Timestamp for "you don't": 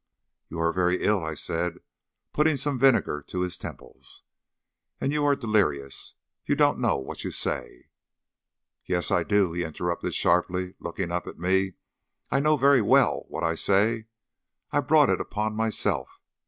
6.43-6.79